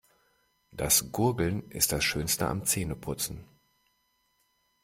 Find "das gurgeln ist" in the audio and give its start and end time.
0.71-1.91